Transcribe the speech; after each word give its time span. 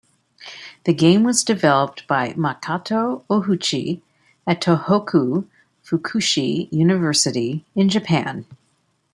The 0.85 0.95
game 0.95 1.21
was 1.23 1.43
developed 1.43 2.07
by 2.07 2.33
Makato 2.33 3.23
Ohuchi 3.29 4.01
at 4.47 4.59
Tohoku 4.59 5.45
Fukushi 5.85 6.67
University 6.73 7.63
in 7.75 7.87
Japan. 7.87 8.47